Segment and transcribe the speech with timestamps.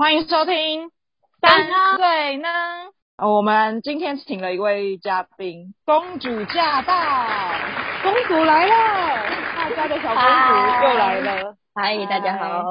[0.00, 0.92] 欢迎收听
[1.40, 1.66] 三
[1.96, 2.48] 岁呢。
[3.20, 6.94] 我们今天请了一位嘉宾，公主驾到，
[8.04, 8.72] 公主来了，
[9.56, 11.56] 大家的小公主又来了。
[11.74, 12.62] 嗨，大家好。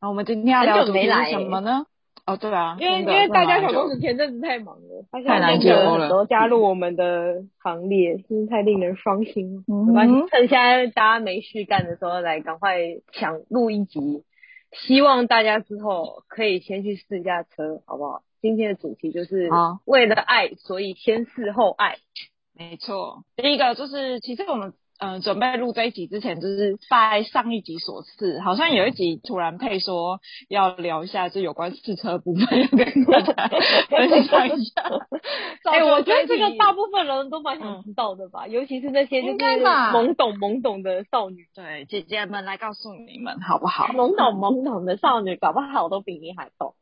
[0.00, 1.86] 那我们今天要聊主题是什么呢？
[2.26, 9.64] 哦，对啊，因为因为大家小公主前阵子太忙了，太难接了，都加入我们的行列，真是太令人伤心。
[9.68, 12.80] 没关系，趁现在大家没事干的时候，来赶快
[13.12, 14.24] 抢录一集。
[14.82, 18.22] 希望大家之后可以先去试一下车，好不好？
[18.40, 19.48] 今天的主题就是
[19.84, 21.98] 为了爱，所以先试后爱。
[22.52, 24.72] 没错，第一个就是其实我们。
[24.98, 33.48] 嗯，准备录这一集之前，就是拜上一集所赐，好像有一集突然配说要聊一下，就有关试车部分，要跟大家
[33.90, 34.82] 分享一下。
[35.64, 41.46] 哎、欸，我觉得这个大部分人都蛮想知道的吧，嗯、尤其是那些就是懵懂懵懂的少女。
[41.54, 43.88] 对，姐姐们来告诉你们好不好？
[43.88, 46.74] 懵懂懵懂的少女，搞不好都比你还懂。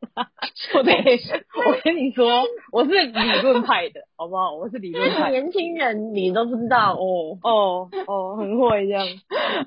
[0.71, 4.53] 说的也是，我跟你说，我是理论派的，好不好？
[4.53, 5.29] 我是理论派。
[5.31, 7.89] 年轻人你都不知道哦哦。
[8.07, 9.05] 哦，很会这样。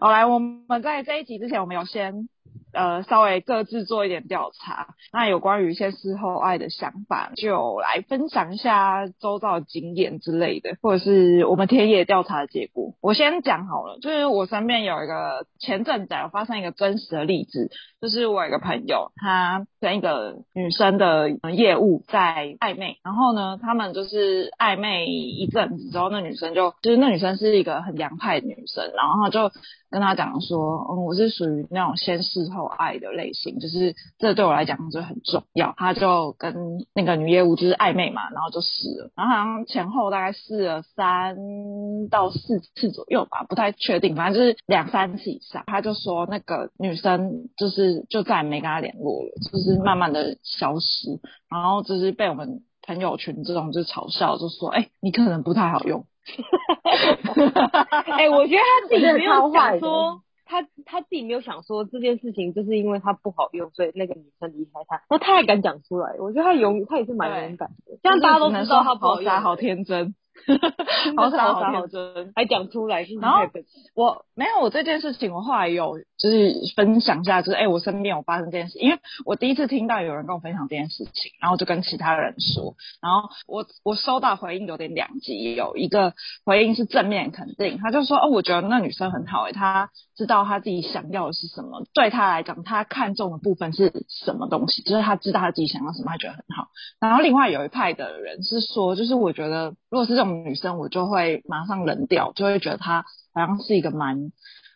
[0.01, 2.29] 好，来，我们在这一集之前，我们有先。
[2.73, 12.95] 呃，稍微各自做一点调查，那有关于先试后爱的想法，就来分享一下周遭的经验之类的，或者是我们田野调查的结果。
[13.01, 17.71] 我先讲好了，就是我身边有一个前阵子有发生一个真实的例子，
[18.03, 29.51] 就是我有一个朋友，他跟一个女生的业务在暧昧，然后呢，他们就是暧昧一阵子之后，那女生就就是那女生是一个很洋派的女生，然后就。
[29.91, 35.75] 跟他讲说，嗯，我是属于那种先试后爱的类型，就是这对我来讲就很重要。
[35.77, 36.55] 他就跟
[36.95, 41.37] 那个女业务就是暧昧嘛，然后就试了，然后好像前后大概试了三
[42.11, 45.65] 到四次左右吧，不太确定，反正就是两三次以上。
[45.67, 56.05] 他就说那个女生就是就再也没跟他联络了，就是慢慢的消失，然后就是被我们朋友群这种就嘲笑，就说，哎、你可能不太好用。
[58.17, 65.03] 哎、欸，我觉得他自己没有想说，他他自己没有想说这件事情，就是因为他不好用，所以那个女生离开他。
[65.09, 67.99] 他太敢讲出来，我觉得他勇，他也是蛮勇敢的。
[68.03, 70.15] 这样大家都知道他不好用，好天真。
[71.17, 73.07] 好傻好天真，还讲出来。
[73.21, 73.41] 然后
[73.95, 86.15] 我没有我这件事情，我后来有就是分享一下，就是哎、欸，我身边有发生这件事，因为我第一次听到有人跟我分享这件事情，然后就跟其他人说，然后我我收到回应有点两极，有一个
[86.47, 96.69] 回应是正面肯定，他就说哦，我觉得那女生很好哎，她知道她自己想要的是什么，对她来讲，她看中的部分是什么东西，就是她知道她自己想要什么，她觉得很好。
[97.01, 100.28] 然后另外有一派的人是说，就是我觉得如果是这种。
[100.29, 104.31] 女生我就会马上冷掉，就会觉得她好像是一个蛮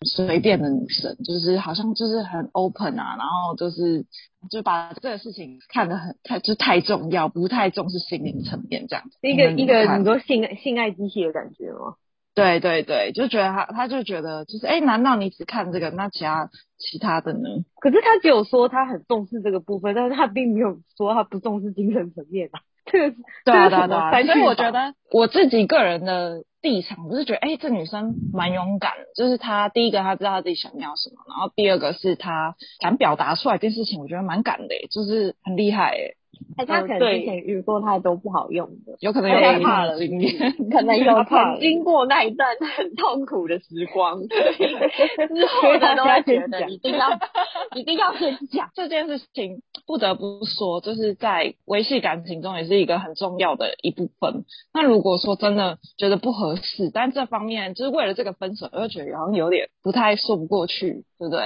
[0.05, 4.05] 随便的女生，就是好像就是很 open 啊，然后就是
[4.51, 9.17] 就把这个事情看得很太就太重要，不太重视心灵层面这样子。
[9.23, 11.95] 一个一个很多性性爱机器的感觉吗？
[12.35, 16.49] 对对对，就觉得他他就觉得就是哎，难道你只看这个，那其他
[16.79, 17.41] 其他的呢？
[17.79, 22.61] 可是他只有说他很重视这个部分，但是他并没有说他不重视精神层面啊。
[22.91, 36.22] 这个对啊对啊对啊，所以我觉得我自己个人的立场，我是觉得，哎、欸，这女生蛮勇敢的，就是她第一个她知道她自己想要什么，然后第二个是她敢表达出来这件事情，我觉得蛮敢的，就是很厉害哎。
[36.57, 47.09] 哎，他可能之前遇过太多不好用的，有可能有害怕了，经验，可能有曾经过那一段很痛苦的时光， 之后的都会觉得一定要
[47.75, 49.63] 一定要先讲这件事情。
[49.85, 54.45] 不得不说，就是在维系感情中也是一个很重要的一部分。
[54.73, 61.41] 那如果说真的觉得不合适，但这方面就是为了这个分手，又觉得好像有点不太说不过去，对不对？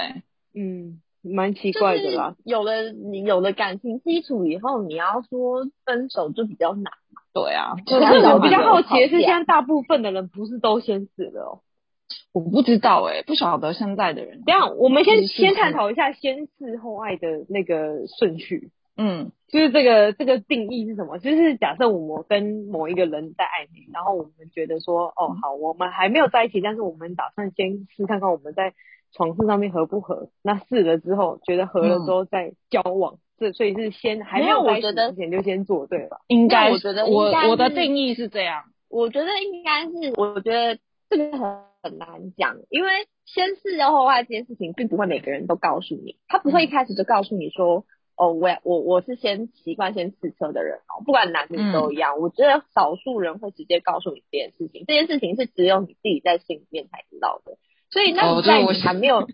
[0.54, 1.00] 嗯。
[1.34, 7.22] 蛮奇怪的啦，有了你有了感情基础以后，你要说分手就比较难嘛。
[7.34, 11.60] 对啊，就是我比较好奇的是，现在大部分的人不是都先死了哦？
[12.32, 14.42] 我不知道哎、欸，不晓得现在的人。
[14.46, 18.70] 这样，我们先先探讨一下先试后爱的那个顺序。
[18.96, 21.18] 嗯，就是这个这个定义是什么？
[21.18, 28.72] 就是假设我们跟某一个人在暧昧，然后我们觉得说，哦，好，我们还没有在一起，但是我们打算先试看看我们在。
[29.12, 30.28] 床事上面合不合？
[30.42, 36.18] 那试了之后觉得合了之后再交往，这、嗯、所以是先还没有在一起之前就先做对吧？
[36.28, 42.90] 应该我觉得我我的定义是这样，我觉得应该是我觉得这个很很难讲，因为
[43.24, 47.86] 先试后爱这件事情并不会每个人都告诉你，他不会一开始就告诉你说，
[48.16, 57.56] 嗯、哦，我我我是先习惯先试车的人哦，不管男女都一样，嗯、我觉得少数人会直接告诉你这件事情，这件事情是只有你自己在心里面才知道的。
[57.90, 59.26] 所以那你在你还没有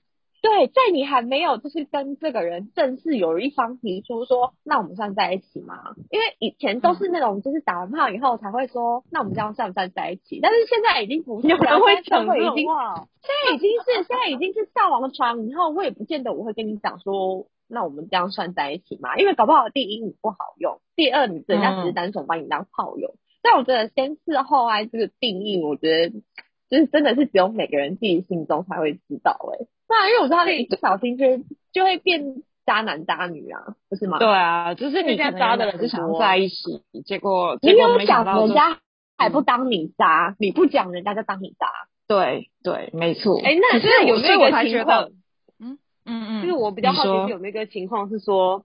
[0.43, 5.95] 对，在你还没有就是跟这个人正式有一方提出说，那我们算在一起吗？
[6.11, 10.41] 因为以前都是那种就是打完炮以后才会说，那我们这样算不算在一起？
[10.43, 19.17] 但是现在已经不是了，有人会讲会已经话，现在已经是现在已经是上完床以后，我也不见得我会跟你讲说，那我们这样算在一起吗？
[19.17, 23.11] 因为搞不好第一你不好用，第二你人家只是单纯把你当炮友。
[23.11, 26.17] 嗯、但我觉得先试后爱这个定义，我觉得。
[26.73, 31.27] 就是真的是只有每个人自己心中才会知道哎、欸，对啊，因为我知道你一不小心就
[31.71, 34.19] 就会变渣男渣女啊，不是吗？
[34.19, 38.79] 对啊，就是你现在渣的人是想在一起，结果你有讲人家
[39.19, 41.67] 还不当你渣，嗯、你不讲人家就当你渣，
[42.09, 43.39] 对对，没错。
[43.45, 45.11] 哎、欸，那是有没有一个情况？
[45.61, 48.65] 嗯嗯嗯，就是我比较好奇是有没有个情况是说，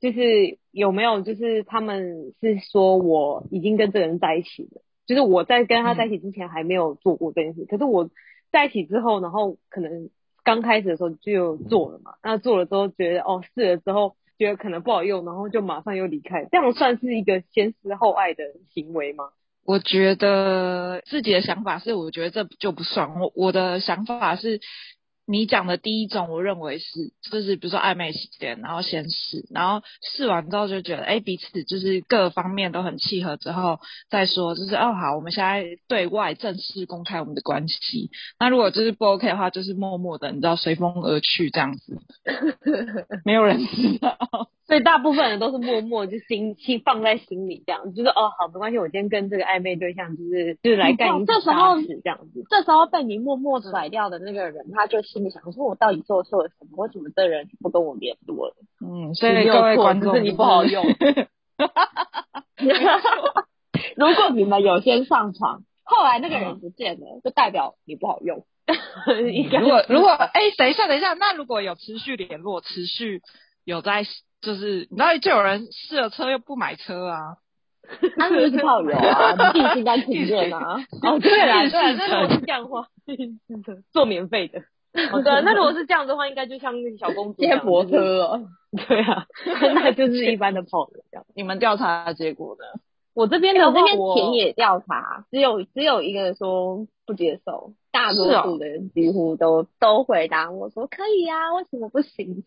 [0.00, 4.80] 就是有没有就是他们是说我已经跟这个人在一起了。
[5.08, 8.08] 就是我在跟他在一起之前还没有做过这件事，嗯、可是我
[8.52, 10.10] 在一起之后，然后可能
[10.44, 12.14] 刚开始的时候就做了嘛。
[12.22, 18.44] 那做了之后觉得哦，试了之后觉得可能不好用，然后就马上又离开，这样算是一个先施后爱的
[18.74, 19.30] 行为吗？
[19.64, 23.18] 我觉得自己的想法是，我觉得这就不算。
[23.18, 24.60] 我我的想法是。
[25.30, 29.84] 你讲的第一种，我认为是，就是比如说暧昧期间，然后先试，然后
[30.14, 33.78] 试完之后就觉得，哎，彼此就是各方面都很契合之后
[34.08, 38.10] 再说，就是哦好，我们现在对外正式公开我们的关系。
[38.40, 42.00] 那如果就是不 OK 的话，就是默默的，你知道，随风而去这样子，
[43.26, 44.16] 没有人知道。
[44.68, 52.44] 所以大部分人都是默默就心心放在心里这样，就是哦好没关系，我今天跟这个暧昧对象就是就是来干一场大事这样子。
[52.50, 56.84] 这时候被你默默甩掉的那个人，他就心里想说：我到底做错了什么？
[56.84, 58.54] 为什么这人不跟我联络了？
[58.84, 60.84] 嗯，所以各位观众，是你不好用。
[63.96, 68.44] 如果你们有先上床，后来那个人不见了，就代表你不好用。
[69.50, 73.22] 如果如果哎，等一下等一下，那如果有持续联络，持续
[73.64, 74.04] 有在。
[74.40, 77.36] 就是，你知道，就有人试了车又不买车啊，
[78.16, 80.76] 他们是炮友啊，你自己心甘情愿啊。
[81.02, 82.86] 哦，对啦，对，那如果是这样的话，
[83.92, 84.60] 做免费的。
[85.12, 88.48] 哦，对，那如果是这样的话，应该就像那个小公主接驳车哦。
[88.86, 89.26] 对啊，
[89.74, 91.26] 那就是一般的炮友这样。
[91.34, 92.64] 你们调查结果呢？
[93.14, 102.44] 我这边的话，我这边田野调查，只有只有一个说不接受，大多数的人几乎都都回答我说可以啊，为什么不行？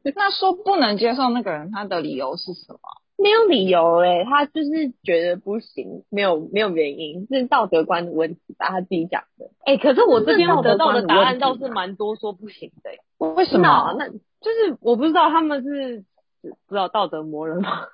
[0.16, 2.78] 那说不能接受那个人，他的理由是什么？
[3.18, 9.46] 没有理由哎、欸，他就是觉得不行，没有没有原因，是道德观的问题吧，他自己讲的。
[9.64, 12.98] 哎、欸，可是我这边得到的答案倒是蛮多说不行的、欸，
[13.34, 13.94] 为什么？
[13.98, 16.04] 那就是我不知道他们是
[16.40, 17.86] 不知道道德魔人吗？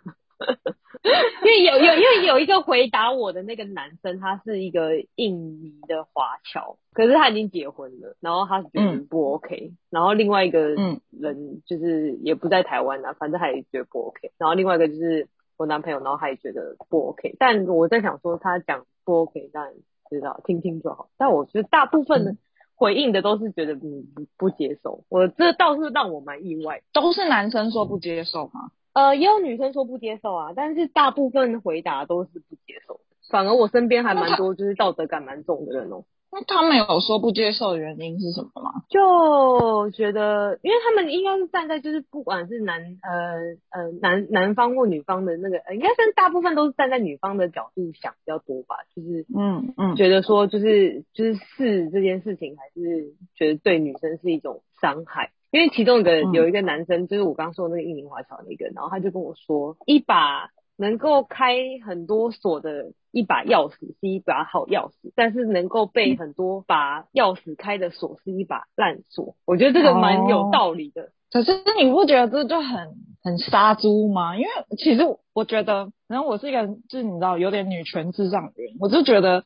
[1.42, 19.72] 因为有有因为有一个回答我的那个男生，他是一个印尼的华侨，可是他已经结婚了，然后他觉得不 OK，、嗯、然后另外一个人就是也不在台湾啊，反正他也觉得不 OK，然后另外一个就是我男朋友，然后他也觉得不 OK，但我在想说他讲不 OK，但
[20.10, 22.36] 知道听听就好，但我觉得大部分的
[22.74, 24.06] 回应的都是觉得嗯
[24.36, 28.70] 不接受，我这倒是让我蛮意外，都是男生说不接受吗？
[28.98, 32.98] 呃，也有女生说不接受啊，但是大部分回答都是不接受。
[33.30, 36.02] 反而我身边还蛮多就是道德感蛮重的人哦。
[36.32, 38.82] 那他们有说不接受的原因是什么吗？
[38.90, 48.76] 就觉得，因为他们应该是站在就是不管是男呃呃男男方或女方的那个，呃、应该是大部分都是站在女方的角度想比较多吧。
[48.94, 55.30] 就是嗯嗯，觉得说就是就是试这件事情，还是觉得对女生是一种伤害。
[55.50, 69.36] 因为其中一个有一个男生，嗯、就是我刚刚说的那个印尼华侨那个，然后他就跟我说，一把能够开很多锁的一把钥匙是一把好钥匙，但是能够被很多把钥匙开的锁是一把烂锁。
[69.46, 71.10] 我觉得这个蛮有道理的。
[71.30, 71.52] 可是
[71.82, 74.36] 你不觉得这就很很杀猪吗？
[74.36, 75.02] 因为其实
[75.34, 79.44] 我觉得，然后我是一个就是你知道有点女权至上的人，我就觉得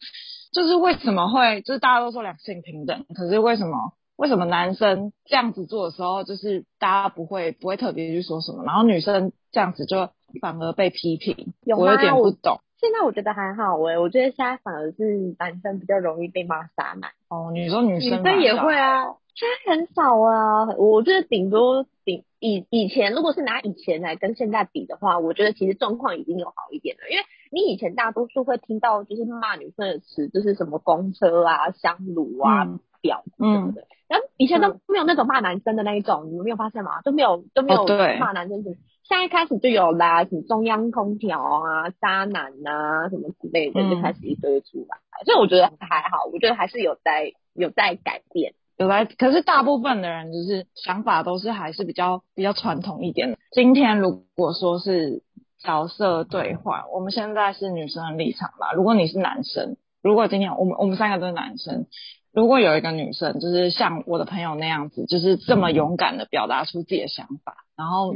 [0.52, 3.94] 就是为什么会就是大家都说两性平等，可是为什么？
[4.16, 11.54] 为什么男生这样子做的时候，就是大家不会不会特别去说什么，然后女生这样子就反而被批评？
[11.76, 12.61] 我有点不懂。
[12.78, 17.11] 现在我觉得还好哎，我觉得现在反而是男生比较容易被骂渣男。
[17.28, 18.21] 哦，你说女生？
[18.21, 19.04] 女生也会啊，
[19.35, 20.66] 现在很少啊。
[20.76, 27.02] 我觉得顶多顶以以前，如果是拿以前来跟现在比的话，我觉得其实状况已经有好一点了。
[27.09, 32.64] 因为你以前大多数会听到就是骂女生的词，就是什么公车啊、香炉啊。
[32.64, 37.02] 嗯婊子什么的，然后以前都没有那种骂男生的那一种，你们没有发现吗？
[37.02, 37.85] 都没有都没有
[38.18, 38.71] 骂男生的，
[39.02, 44.97] 现在开始就有啦，什么中央空调啊、渣男啊什么之类的，就开始一堆出来。
[45.25, 48.54] 所以我觉得还好，我觉得还是有在有在改变。
[48.76, 53.38] 有来，可是大部分的人就是想法都是还是比较比较传统一点的。
[53.52, 55.23] 今天如果说是
[55.59, 61.87] 角色对换，我们现在是女生的立场嘛，如果你是男生，如果今天我们我们三个都是男生。
[62.32, 68.14] 如果有一个女生，就是像我的朋友那样子，就是这么勇敢的表达出自己的想法，然后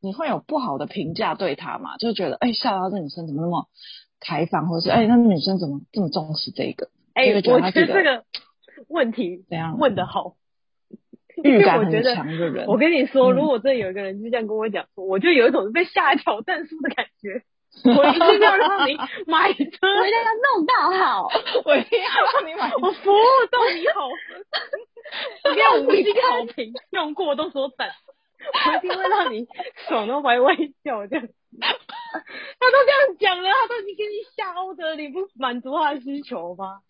[0.00, 1.98] 你会有不好的评价对她吗？
[1.98, 3.66] 就觉得哎，笑到这女生怎么那么
[4.20, 6.88] 开放，或者是哎，那女生怎么这么重视这个？
[7.12, 8.24] 哎，我觉得这个
[8.88, 10.36] 问题怎样问的好，
[11.44, 12.66] 预感很强的人。
[12.68, 17.42] 我跟你说，如果真的有一个人就这样跟我讲说，我就有一种被下一条战书的感觉。
[17.84, 21.28] 我一定要让你买车，我一定要弄到好，
[21.64, 24.08] 我一定要让你买，我服务到你好，
[25.50, 27.90] 一定要五星好评，用过都说赞，
[28.66, 29.46] 我一定会让你
[29.88, 30.54] 爽到歪歪
[30.84, 31.28] 叫这样。
[31.60, 36.80] 他都这样讲了，他都已经给你下 order，你不满足他的需求吗？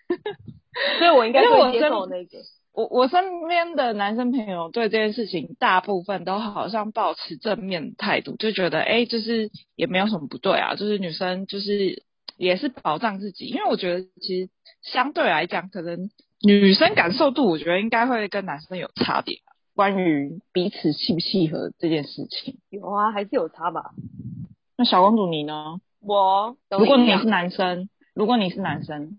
[0.98, 2.38] 所以我应该会接受那个。
[2.78, 12.04] 我我身边的男生朋友对这件事情，大部分都好像保持正面态度，就觉得哎、欸，就是也没有什么不对啊，就是女生就是
[12.36, 16.08] 也是保障自己，因为我觉得其实相对来讲，可能
[16.40, 19.38] 女生感受度，我觉得应该会跟男生有差别，
[19.74, 22.60] 关于彼此契不契合这件事情。
[22.70, 23.90] 有啊，还是有差吧？
[24.76, 25.80] 那小公主你呢？
[26.00, 29.18] 我如果你是男生，如果你是男生。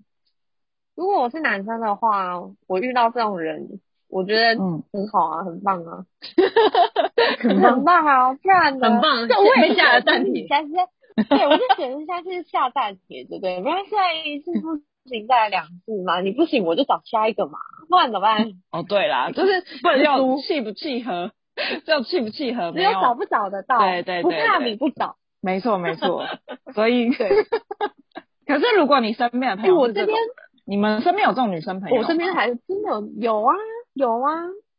[0.99, 3.79] 如果我是男生的话，我遇到这种人，
[4.09, 6.03] 我觉得嗯很好啊，很棒啊，
[7.39, 8.89] 很棒啊，不然呢？
[8.89, 10.69] 很棒，就我也下了暂停，下次
[11.29, 13.61] 对，我就选择下次下暂停，对不对？
[13.61, 14.75] 不然现在一次不
[15.09, 18.45] 行，再来两次嘛，你不行我就找下一个嘛，不然怎么办？
[18.69, 21.31] 哦，对啦，就是 不能要契不契合，
[21.85, 26.25] 要契不契合，只有找不找得到，对对对，不怕你不找，没错没错，
[26.73, 27.09] 所以。
[28.45, 30.17] 可是如果你身边的朋友，我这边。
[30.69, 31.97] 你们身边有这种女生朋友？
[31.97, 33.55] 我身边还真的有啊，
[33.95, 34.29] 有啊。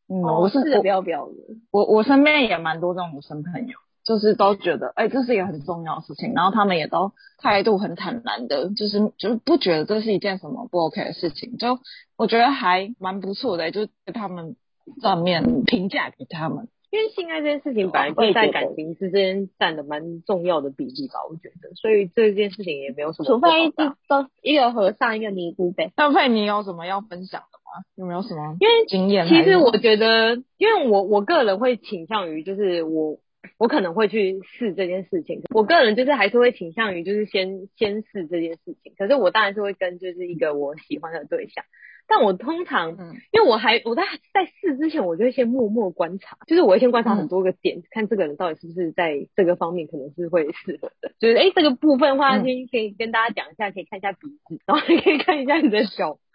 [0.08, 1.34] 嗯，我是不要不要的。
[1.72, 11.80] 我我身边也蛮多这种女生朋友，就是都觉得，哎、欸，这是一个很重要的事情，然后他们也都态度很坦然的，就是就是不觉得这是一件什么不 OK 的事情，就
[12.16, 14.54] 我觉得还蛮不错的，就他们
[15.02, 16.68] 上面评价给他们。
[16.90, 23.26] 因为性爱这件事情本来就在感情之间占的蛮重要的比例吧，我觉得，所以这件事情也没有什么。
[23.26, 25.92] 除非一都一个和尚一个尼姑呗。
[25.96, 27.84] 那佩你有什么要分享的吗？
[27.94, 28.56] 有没有什么？
[28.58, 33.18] 因为经验，其实我觉得，因为我我个人会倾向于，就是我
[33.58, 35.42] 我可能会去试这件事情。
[35.54, 38.92] 我个人就是还是会倾向于，就是先先试这件事情。
[38.96, 41.64] 可是我当然是会跟就是一个我喜欢的对象。
[42.12, 44.02] 但我通常，嗯，因为我还我在
[44.34, 51.12] 在试之前，我就会先默默观察，就是我会先观察很多个点，嗯、看这个人到底是不是在这个方面可能是会适合的。
[51.20, 54.18] 就是哎、欸，这个部分的话，先可以跟大家讲一下，可以看一下鼻
[54.48, 56.18] 子，然后也可以看一下你的手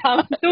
[0.00, 0.48] 长度。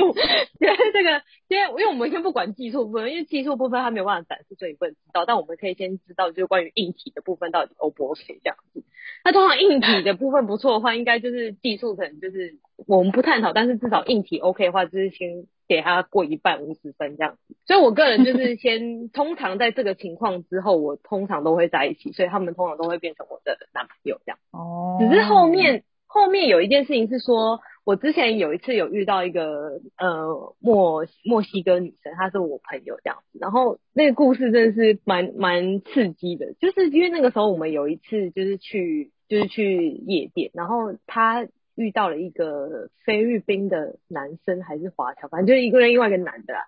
[0.61, 5.25] 因为这个，因为因为我们先不管技术部分，因为技术部分他没有办法展示，所以不能知道。
[5.25, 8.83] 但我们可以先知道，就是关于硬体的部分到底 O 不 OK 这样子。
[9.25, 17.57] 那通常硬体的部分不错的话，应该就是技术可能就是我们不探讨，但是至少硬体 OK 的话，就是先给他过一半五十分这样子。
[17.67, 24.39] 所以我个人就是 先通常在这个情况之后，我通常都会在一起，所以他们通常都会变成我的男朋友这样。
[24.51, 24.99] 哦。
[25.01, 39.11] 只是后面后面有一件事情是说，我之前有一次有遇到一个呃墨墨西哥女生，她是我朋友这样子，然后那个故事真的是蛮蛮刺激的，就是因为那个时候我们有一次就是去。
[39.29, 46.61] 就是去夜店，然后他遇到了一个菲律宾的男生还是华侨，反正就是一个人，另外一个男的啦。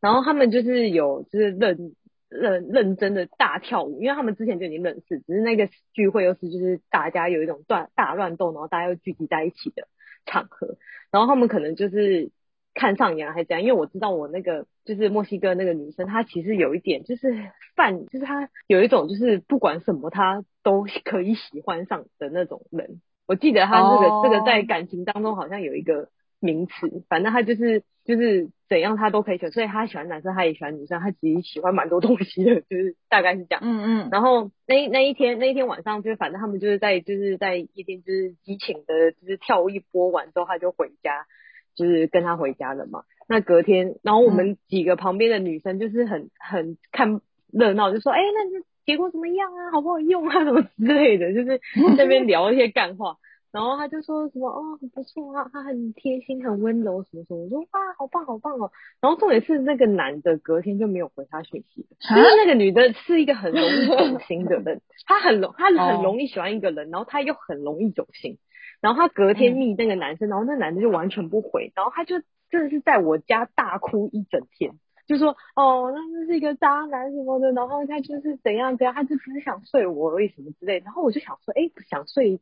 [0.00, 1.94] 然后他们就是有就是认
[2.28, 9.86] 认认真的大跳舞，因为他们之前就已经认识，只是那个聚会又是就是大家有一种乱大乱斗，然后大家又聚集在一起的
[10.26, 10.76] 场合。
[11.10, 12.30] 然后他们可能就是
[12.74, 20.44] 看上眼还是怎样，因为我知道我那个就是墨西哥那个女生，她其实有一点就是犯，就是她有一种就是不管什么她。
[20.64, 24.22] 都可以喜欢上的那种人，我记得她这个、oh.
[24.22, 26.10] 这个在感情当中好像有一个
[26.40, 33.60] 名词，反正他就是就是怎样他都可以选，所以他喜欢男生，他也喜欢女生，他其实喜欢蛮多东西的，就是大概是这样。
[33.64, 34.08] 嗯嗯。
[34.10, 41.26] 然后那那一天那一天晚上，就是反正他们就是在就是在夜店就是激情的，就是跳一波完之后，他就回家，
[41.74, 43.02] 就是跟他回家了嘛。
[43.28, 47.20] 那隔天，然后我们几个旁边的女生就是很很看
[47.52, 49.70] 热闹，就说：“哎、欸，那是。”结果怎么样啊？
[49.70, 50.44] 好不好用啊？
[50.44, 51.58] 什么之类的，就是
[51.94, 53.18] 在那边 聊一些干话。
[53.50, 57.44] 然后他就说什么哦，很不错啊，他很贴心，很温柔，什么什么。
[57.44, 58.70] 我说哇，好棒，好棒哦。
[59.00, 68.38] 然后重点是那个男的隔天就没有回他讯息了，因为那个女的是一个很容易走心的人， 她很容，她很容易喜欢一个人，然后她又很容易走心。
[68.80, 72.16] 然后她隔天密那个男生，然后那男的就完全不回，然后她就
[72.50, 74.72] 真的是在我家大哭一整天，
[75.06, 82.40] 就说哦，那这是一个渣男什么的，然后他就是怎样怎样，他就只是想睡我而已什么之类，然后我就想说，哎，想睡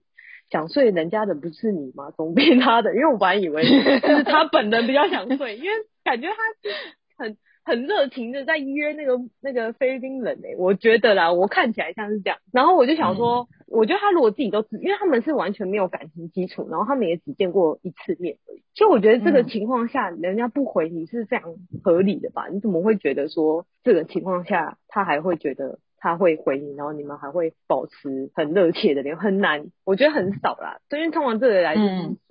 [0.51, 2.11] 想睡人家的不是你吗？
[2.17, 3.63] 总比他的， 因为我本来以为
[4.01, 5.71] 就是他本人比较想睡，因为
[6.05, 7.37] 感觉他很。
[7.69, 12.39] 很热情的在约那个那个菲律宾人诶，我觉得啦，我看起来像是这样。
[12.53, 18.63] 然后我就想说，嗯、我觉得他如果自己都知，因为他们是完全没有感情基础，然后他们也只见过一次面而已。
[18.77, 22.47] 所以我觉得这个情况下，嗯、人家不回你是非常合理的吧？
[22.53, 25.81] 你怎么会觉得说这个情况下他还会觉得？
[25.99, 30.81] 他会回你，然后你们还会保持很热切的联络，很难，我觉得很少啦。
[30.89, 31.85] 所以通常这个来说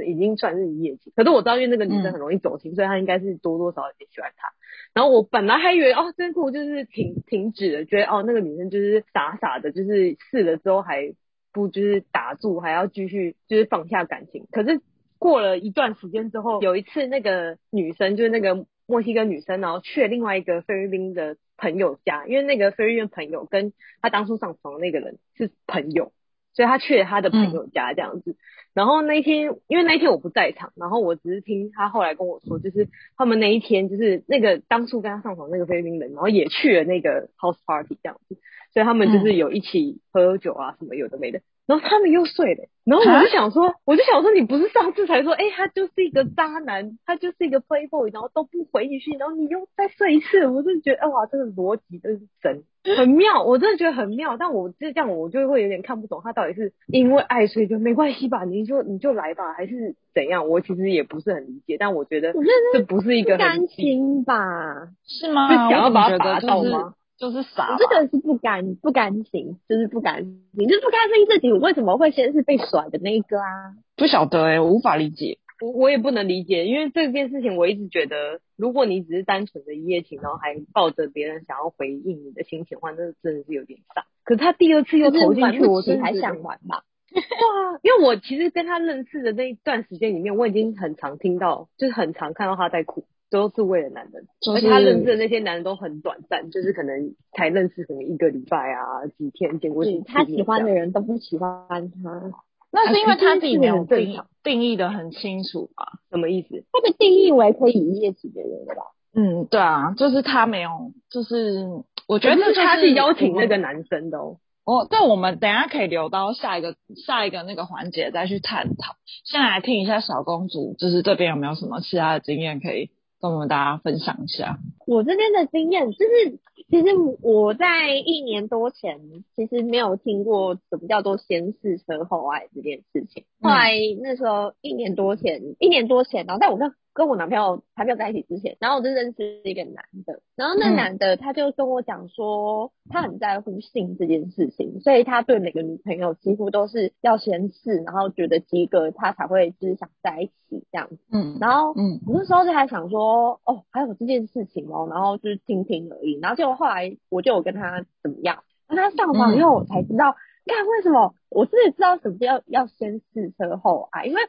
[0.06, 1.12] 已经算是一夜情。
[1.12, 4.50] 嗯、可是我知道，因为那个女生很容易走心，嗯、所以她应该是多多少少有点喜欢他。
[4.94, 11.14] 然后我本来还以为哦，这部就是停停止了，觉得哦那个女生就是傻傻的，就是试了之后还
[11.52, 14.46] 不就是打住，还要继续就是放下感情。
[14.52, 14.82] 可是
[15.18, 21.38] 过了一段时间之后，有一次那个女生就是那个墨西哥女生，然后去了另外一个菲律宾的。
[21.58, 26.12] 朋友家，因为那个菲律宾朋友跟他当初上床的那个人是朋友，
[26.54, 28.32] 所以他去了他的朋友家这样子。
[28.32, 28.36] 嗯、
[28.74, 38.38] 然后那一天，因为那一天我不在场，然后我只是听他后来跟我说，就是他们那一天就是那个当初跟他上床那个菲律宾人，然后也去了那个 house party 这样子，
[38.74, 41.40] 所以他们就是有一起喝酒啊什么有的没的。
[41.68, 52.64] 然后他们又睡了，然后我就想说，我就想说，你不是上次才说，哎、欸，他就是一个渣男，他就是一个 playboy，然后都不回你讯，然后你又再睡一次，我就觉得，哎哇，这个逻辑真是神，
[52.96, 54.38] 很妙，我真的觉得很妙。
[54.38, 58.44] 但我就这样，我就会有点看不懂，他到底是因为爱所以就没关系吧？
[58.44, 60.48] 你就你就来吧，还是怎样？
[60.48, 62.32] 我其实也不是很理解，但我觉得
[62.74, 64.90] 这不是一个甘心吧？
[65.04, 65.50] 是吗？
[65.50, 66.94] 是想要把他拔到吗？
[67.18, 73.76] 就是傻，我这个是不甘不甘心，就是不甘心，就是不甘心自己为什么会先是被甩的那一个啊？
[73.96, 84.06] 不晓得哎、欸，我无法理解，我我也不能理解，因为这件事情我一直觉得，如果你只是单纯的一夜情，然后还抱着别人想要回应你的心情的话，那真的是有点傻。
[84.26, 86.84] 可是他第二次又投进去，我是还想玩吧？
[87.14, 93.06] 对啊，因为我其实跟他认识的那一段时间里面，我已经很常听到，就是很常看到他在哭。
[93.36, 100.06] 都是为了男人，就是、而他认识的那些男人都很短暂，就是可能才认识可能一个礼拜啊，几天见过几次。
[100.08, 102.32] 他喜欢的人都不喜欢他，
[102.72, 106.00] 那是因为他自己没有定定义的很清楚吧？
[106.10, 106.64] 什么意思？
[106.72, 108.84] 他被定义为可以一夜情的人吧？
[109.14, 110.70] 嗯，对啊，就是他没有，
[111.10, 111.68] 就是
[112.08, 114.38] 我觉得是他是邀请那个男生的哦。
[114.66, 118.96] 哦，这我们等一下可以留到下一个下一个那个环节再去探讨。
[119.24, 122.90] 先来听一下小公主，就是这边有没有什么其他的经验可以？
[123.22, 126.88] 跟我们大家分享一下，我这边的经验就是，其实
[127.22, 129.00] 我在一年多前
[129.36, 133.24] 其实没有听过什么叫做先试车后爱这件事情。
[133.42, 150.98] 后来那时候一年多前，一年多前，然后在我跟跟我男朋友还没有在一起之前，然后我就认识一个男的，然后那男的他就跟我讲说，他很在乎性这件事情，所以他对每个女朋友几乎都是要先试，然后觉得及格他才会就是想在一起这样子。
[151.12, 160.16] 嗯，然后嗯，我那时候就还想说，哦，还有这件事情哦，然后就是听听而已，然后结果后来我就有跟他怎么样，跟他上床以后我才知道。
[160.48, 161.16] 看为什么？
[161.30, 164.22] 我自己知道什么叫要先试车后爱，因为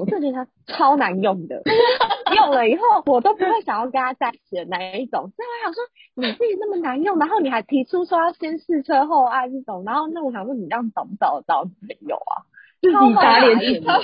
[0.00, 1.62] 我真的觉得它超难用的，
[2.34, 5.30] 用了以后我都不会想要跟他在一起的那一种。
[5.30, 5.84] 所以我想说，
[6.16, 12.49] 你自己那么难用，然后你还提出说要先试车后爱这种，然后那我想说，你这样找不找得到朋友啊？
[12.80, 14.00] 自己打脸他，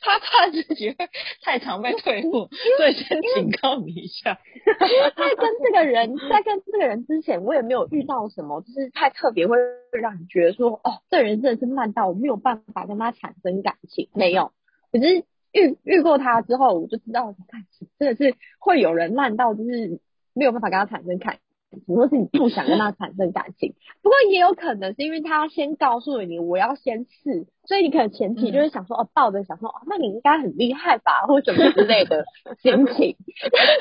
[0.00, 0.96] 他怕自己
[1.42, 4.38] 太常被退 货，所以先警告你一下。
[5.14, 9.56] 在跟这个人，在跟这个人之前，我也没有遇到什么，就是太特别会
[9.92, 14.52] 让你觉得说，哦，这人真的是烂到我没有办法跟他产生感情，没有。
[14.90, 17.66] 可是遇遇过他之后，我就知道，看，
[17.98, 20.00] 真的是会有人烂到就是
[20.32, 21.38] 没有办法跟他产生感
[21.86, 32.24] 或是你不想跟他产生感情，不过也有可能是因为他先告诉你我要先试，所以你可能前提就是想说哦，抱着想说哦，那你应该很厉害吧，或什么之类的
[32.62, 33.16] 心情，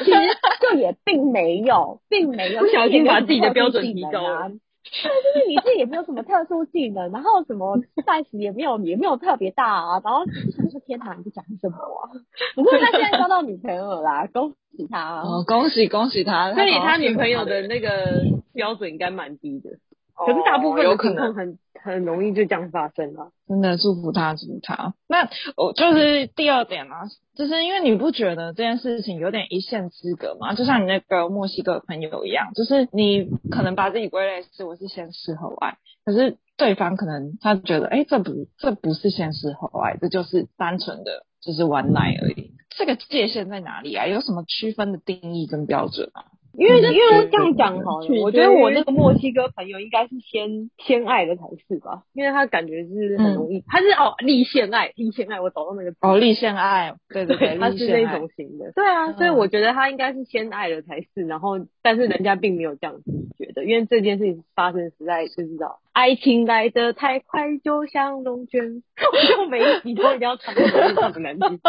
[0.03, 0.19] 其实
[0.61, 4.51] 就也并没有，并没有不小心把自己的标准提高了。
[4.83, 12.11] 对，就是你自己也没有什么特殊技能，然后什么 size 也没有，也没有特别大啊，然后想说天堂，你讲什么啊？
[12.55, 19.71] 不过他现在交到女朋友啦，恭喜他哦，恭喜恭喜他，所以他女朋友的那个标准应该蛮低的。
[20.15, 24.93] 可是大部分有可能很很容易就这样发生了，真的祝福他祝福他。
[25.07, 27.03] 那我就是第二点啊，
[27.35, 30.53] 就是因为你不觉得这件事情有点一线之隔吗？
[30.53, 42.53] 就像你那个墨西哥朋友一样，就是你可能把自己归类是我是先试后爱，可是对方可能他觉得，哎、这不这不是先试后爱，这就是单纯的就是玩奶而已。
[42.75, 44.07] 这个界限在哪里啊？
[44.07, 46.25] 有什么区分的定义跟标准啊？
[46.55, 63.22] 因为因为这样讲好了，我觉得我那个墨西哥朋友应该是先先爱的才是吧，因为他感觉是很容易，嗯、他是哦立现爱，立现爱，我找到那个哦立现爱，对对 对，他是那种型的，对啊，所以我觉得他应该是先爱了才是，然后但是人家并没有这样子觉
[63.53, 71.59] 得，因为这件事情发生实在就知道，爱情来得太快，就像龙卷，我就每一集都一定要唱这首难听，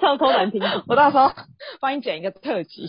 [0.00, 1.30] 唱 超难听，我到时候
[1.80, 2.86] 帮你剪一个特辑。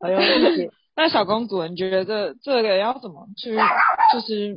[0.00, 0.72] 好有意思。
[0.98, 3.54] 那小公主，你觉得这这个要怎么去，
[4.14, 4.56] 就是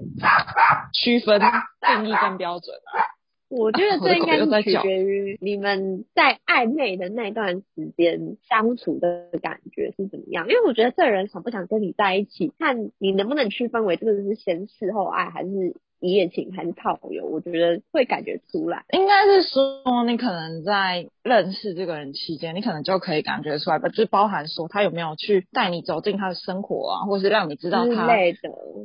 [0.94, 3.19] 区分定义跟标准啊？
[3.50, 10.48] 我觉得这应该是取决于你们在暧昧的那段时间相处的感觉是怎么样。
[10.48, 15.76] 因为我觉得这人想不想跟你在一起，看你能不能区分为这个是先事后爱，还是。
[16.00, 18.86] 一夜情还是炮友，我觉得会感觉出来。
[18.94, 28.40] 应该是说，你可能在认识这个人期间，你可能就可以感觉出来吧，就包含说他有没有去带你走进他的生活啊，或是让你知道他之类的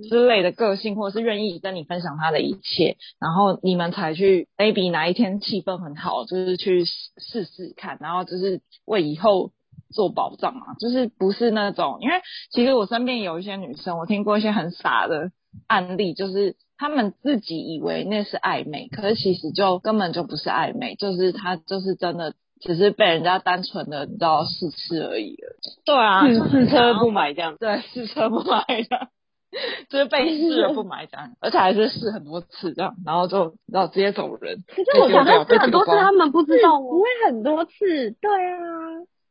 [0.08, 9.52] 之类的个性，或者是愿意跟你分享他的一切，然后你们才去 maybe 哪一天气氛很好，就是去试试看，然后就是为以后
[9.92, 12.16] 做保障嘛，就是不是那种，因为
[12.50, 15.30] 其实我身边有一些女生，我听过一些很傻的
[15.68, 16.56] 案例，就是。
[16.76, 25.56] 他们自己以为那是暧昧，可是其实就根本就不是暧昧，就是他就是真的只是被人家单纯的你知道试吃而已了。
[25.84, 27.56] 对啊，试车不买这样。
[27.58, 29.08] 对，试车不买这样，
[29.88, 34.58] 就是被试了不买这样， 而且还是试很多次这样，然后就然后直接走人。
[34.66, 38.10] 可是我想到试很多次，他们不知道不会很多次。
[38.20, 38.58] 对啊，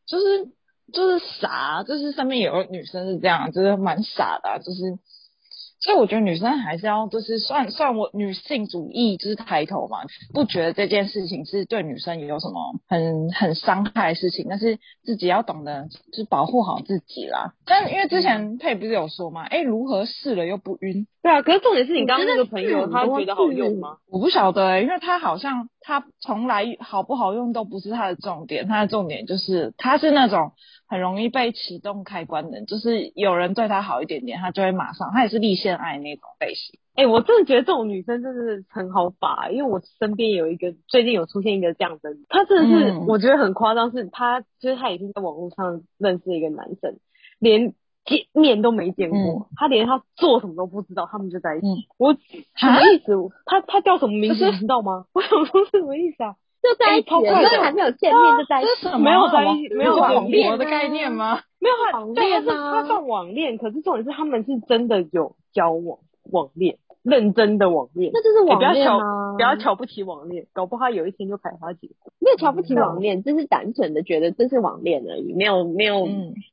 [0.08, 0.48] 就是
[0.94, 4.98] 就是傻，就是上面有个女生是这样，就是蛮傻的啊，就是。
[5.84, 10.00] 所以我觉得女生还是要，就是算算我女性主义就是抬头嘛，
[10.34, 17.54] 不觉得这件事情是对女生有什么很很伤害的事情，但是自己要懂得就是保护好自己啦。
[17.66, 21.06] 但因为之前佩不是有说嘛，哎、欸，如何试了又不晕？
[21.22, 23.98] 对啊，可是重点是你刚刚那个朋友他觉得好用吗？
[24.10, 30.54] 我不晓得、欸，因为他好像他从来好不好用都不是他的重点，他的重点就是他是那种。
[30.86, 36.80] 很容易被启动开关的，就是有人对他好一点点，他就会马上，他也是立现爱那种类型。
[36.94, 47.00] 哎、欸，我真的觉得这种女生真的是很好把，因为我身边有一个最近有出现一个这样的，她真的是我觉得很夸张，是她就是她已经在网络上认识一个男生，
[47.40, 47.74] 连
[48.06, 51.68] 见面都没见过，嗯、他连他做什么都不知道，他们就在一起。
[51.68, 52.14] 嗯、我
[52.56, 53.14] 什么意思？
[53.46, 54.46] 他他叫什么名字？
[54.52, 55.06] 你知道吗？
[55.14, 56.36] 我想说什么意思啊？
[56.62, 61.42] 就在一起，所以还没有见面就在一起，没有在一起，没有网恋的概念吗？
[61.60, 66.00] 没有网恋啊，他算网恋，可是重点是他们是真的有交往，
[66.32, 66.78] 网恋。
[67.04, 69.34] 认真的网恋，那就是网恋吗？
[69.36, 72.14] 不要瞧，不要瞧不起网恋，搞不好有一天就开花结果。
[72.20, 76.06] 没有瞧不起网恋，只是单纯的觉得这是网恋而已，没有没有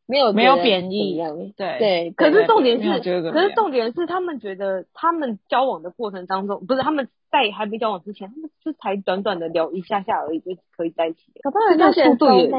[0.07, 1.17] 没有没有贬义。
[1.57, 11.19] 对对，可是重点是，可是重点是他们觉得他们交往的过程当中，不是他们在还没交往之前，他们是才短短的聊一下下而已就可以在一起。
[11.43, 12.51] 可不好人家速度也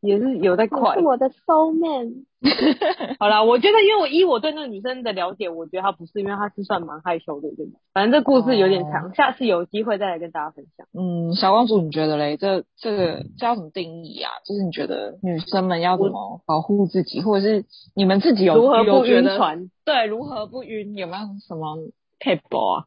[0.00, 0.94] 也是有在快。
[0.94, 2.24] 是我的 soul man。
[3.18, 7.78] 好啦，我觉得，因为我依我对那个女生的了解，我觉得她不是，因为她是算蛮害羞的，对吧？
[7.94, 10.86] 反正这故事有点长，哦、下次有机会再来跟大家分享。
[10.92, 12.36] 嗯，小公主，你觉得嘞？
[12.36, 14.30] 这这个叫什么定义啊？
[14.44, 17.64] 就是你觉得女生们要怎么保护自己，或者是
[17.96, 19.70] 你们自己有如何不晕船？
[19.86, 20.94] 对，如何不晕？
[20.96, 21.78] 有没有什么
[22.18, 22.84] 撇步啊？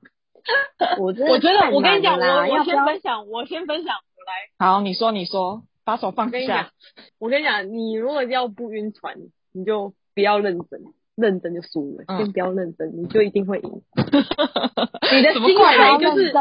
[0.99, 4.65] 我觉我觉得，我跟你讲，我我先分享，我先分享，我来。
[4.67, 6.71] 好，你说，你说，把手放下。
[7.19, 9.15] 我跟你讲，你如果要不晕船。
[9.53, 10.81] 你就不要认真，
[11.15, 12.03] 认真就输了。
[12.07, 13.81] 嗯、先不要认真，你就一定会赢。
[13.95, 16.31] 你的心态就是，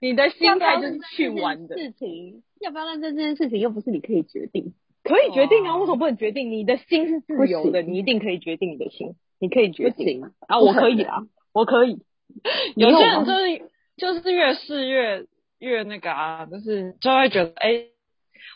[0.00, 1.76] 你的心态就是去玩的。
[1.76, 4.72] 事情要不要认真这件事情，又不是你可以决定。
[5.02, 6.50] 可以决定啊，为什么不能决定？
[6.50, 10.22] 你的心是自由的，你一定可以决定你的心，你可以决定。
[10.48, 11.18] 啊，我可以啊，
[11.52, 11.98] 我可以。
[12.76, 15.26] 有些人就是就是越试越
[15.58, 17.68] 越那个啊，就是就会觉得哎。
[17.68, 17.90] 欸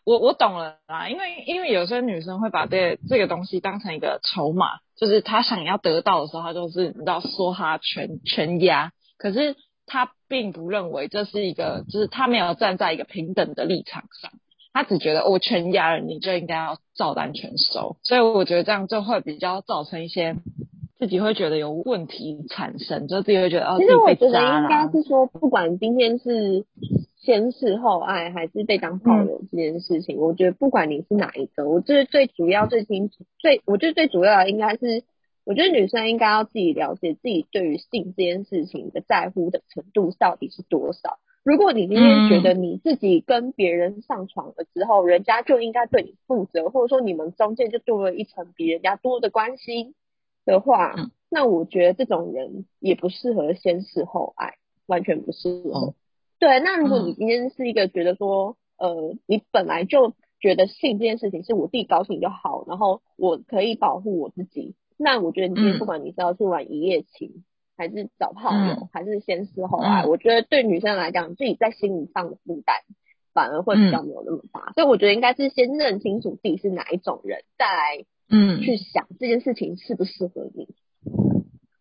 [0.04, 9.54] 我我懂了啦，因为因为有些女生会把这这个东西当成一个筹码，就是她想要得到的时候，她就是你知道说她全全压，可是
[9.87, 14.31] 她并不认为这是一个，就是她没有站在一个平等的立场上，
[14.72, 20.37] 她只觉得我全压了，你就应该要照单全收，所以我觉得这样就会比较造成一些
[20.99, 26.65] 自己会觉得有问题产生，就自己会觉得哦，其实我觉得应该是说，不管今天是。
[27.21, 35.03] 先示后爱还是被当炮友这件事情，嗯、我觉得不管你是哪一个，我觉得最主要、最清楚、最我觉得最主要的应该是，
[35.45, 41.19] 我觉得女生应该要自己了解自己对于性这件事情的在乎的程度到底是多少。
[41.45, 49.93] 如果你今天觉得你自己跟别人上床了之后，嗯、人家就应该对你负责，或者说你们中间就多了一层比人家多的关系
[50.49, 54.55] 的话，嗯、那我觉得这种人也不适合先试后爱，
[54.87, 55.71] 完全不适合。
[55.71, 55.95] 哦、
[56.39, 67.29] 对，那如果你今天是一个觉得说，嗯、呃，你本来就觉得性这件事情是我自己高兴就好，然后我可以保护我自己，那我觉得你今天不管你是要去玩一夜情。
[67.29, 67.45] 嗯
[67.79, 70.03] 还是找炮友，嗯、还是先试后爱？
[70.03, 72.75] 嗯、我觉得对女生来讲，自己在心理上的负担
[73.33, 74.59] 反而会比较没有那么大。
[74.59, 80.69] 嗯、所以我觉得应该是先认清楚自己是哪一种人，再来嗯去想这件事情适不适合你。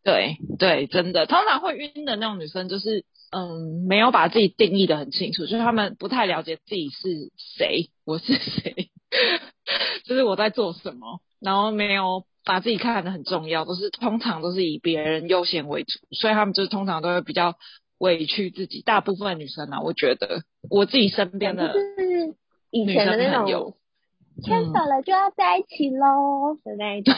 [0.04, 8.90] 对对，真的，通常会晕的那种女生，就是嗯没有把自己定义的很清楚，就是她们不太了解自己是谁，我是谁，
[10.06, 12.26] 就是我在做什么，然后没有。
[12.46, 17.56] 把自己看得很重要，都是通常都是以别人优先为主，所以她们就是通常都会比较
[17.98, 18.82] 委屈自己。
[18.82, 22.36] 大部分女生啊，我觉得我自己身边的就是
[22.72, 23.76] 以前的那种
[24.44, 27.14] 牵手了就要在一起喽的那一种，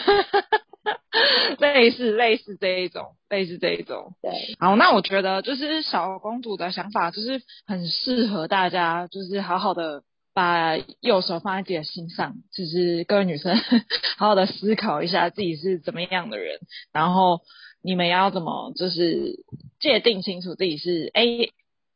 [1.60, 4.14] 类似类似这一种，类似这一种。
[4.22, 10.04] 对，好，那我觉得就是小公主的想法，就是很适合大家，就是好好的。
[10.32, 13.58] 把右手放在自己的心上，就是各位女生
[14.18, 16.60] 好好的思考一下自己是怎么样的人，
[16.94, 17.42] 然后
[17.82, 19.44] 你们要怎么就是
[19.82, 21.24] 界定清楚自己是哎，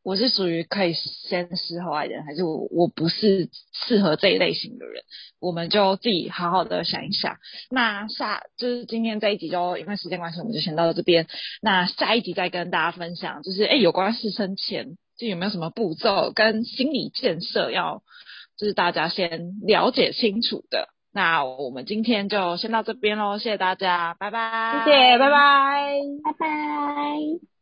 [0.03, 5.03] 我是属于可以先试后爱的人，还是我我不是适合这一类型的人，
[5.39, 7.37] 我们就自己好好的想一想。
[7.71, 11.27] 那下就是今天这一集就因为时间关系，我们就先到这边。
[11.61, 18.03] 那下一集再跟大家分享，就是哎，有关事生前就有没有什么步骤跟心理建设要。
[18.55, 27.52] 就是大家先了解清楚的，那我们今天就先到这边喽，谢谢大家，拜拜，谢谢，拜拜，拜拜。